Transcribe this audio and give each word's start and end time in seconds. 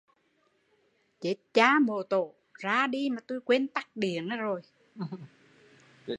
Chết 1.21 1.35
cha 1.53 1.79
mồ 1.79 2.03
tổ, 2.03 2.33
ra 2.53 2.87
đi 2.87 3.09
mà 3.09 3.21
tui 3.27 3.39
quên 3.39 3.67
tắt 3.67 3.87
điện 3.95 4.29
rồi 4.39 4.61